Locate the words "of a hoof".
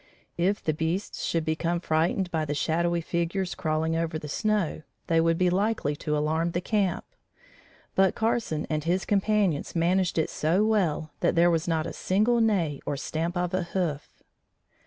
13.37-14.23